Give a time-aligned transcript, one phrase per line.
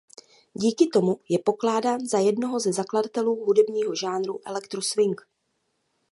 [0.53, 5.21] Díky tomu je pokládán za jednoho ze zakladatelů hudebního žánru electro swing.